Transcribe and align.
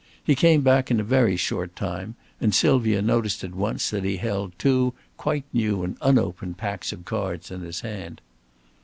He 0.23 0.33
came 0.33 0.61
back 0.61 0.89
in 0.89 0.99
a 0.99 1.03
very 1.03 1.35
short 1.37 1.75
time, 1.75 2.15
and 2.39 2.55
Sylvia 2.55 3.03
noticed 3.03 3.43
at 3.43 3.53
once 3.53 3.91
that 3.91 4.03
he 4.03 4.17
held 4.17 4.57
two 4.57 4.95
quite 5.15 5.43
new 5.53 5.83
and 5.83 5.95
unopened 6.01 6.57
packs 6.57 6.91
of 6.91 7.05
cards 7.05 7.51
in 7.51 7.61
his 7.61 7.81
hand. 7.81 8.19